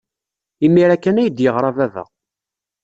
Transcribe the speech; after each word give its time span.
Imir-a 0.65 0.97
kan 0.97 1.19
ay 1.19 1.29
d-yeɣra 1.29 1.71
baba. 1.77 2.03